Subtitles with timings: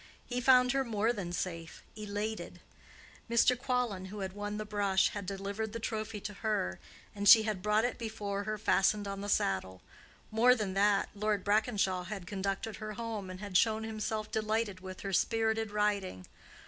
[0.25, 2.59] He found her more than safe—elated.
[3.29, 3.55] Mr.
[3.55, 6.79] Quallon, who had won the brush, had delivered the trophy to her,
[7.13, 9.83] and she had brought it before her, fastened on the saddle;
[10.31, 15.01] more than that, Lord Brackenshaw had conducted her home, and had shown himself delighted with
[15.01, 16.25] her spirited riding.